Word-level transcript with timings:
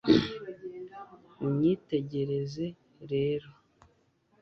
unyitegereze 1.45 2.65
rero 3.11 3.49